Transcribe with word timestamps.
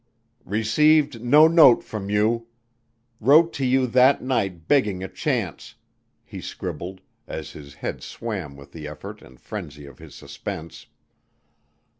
"Received 0.47 1.21
no 1.21 1.47
note 1.47 1.83
from 1.83 2.09
you. 2.09 2.47
Wrote 3.19 3.53
to 3.53 3.63
you 3.65 3.85
that 3.85 4.19
night 4.19 4.67
begging 4.67 5.03
a 5.03 5.07
chance," 5.07 5.75
he 6.23 6.41
scribbled, 6.41 7.01
as 7.27 7.51
his 7.51 7.75
head 7.75 8.01
swam 8.01 8.55
with 8.55 8.71
the 8.71 8.87
effort 8.87 9.21
and 9.21 9.39
frenzy 9.39 9.85
of 9.85 9.99
his 9.99 10.15
suspense. 10.15 10.87